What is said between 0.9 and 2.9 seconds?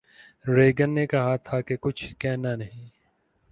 نے کہا تھا کہ کچھ کہنا نہیں